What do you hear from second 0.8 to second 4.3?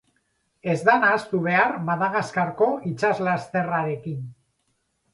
da nahastu behar Madagaskarko itsaslasterrarekin.